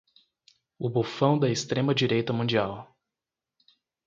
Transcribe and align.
O 0.79 0.89
bufão 0.89 1.37
da 1.37 1.47
extrema 1.47 1.93
direita 1.93 2.33
mundial 2.33 2.97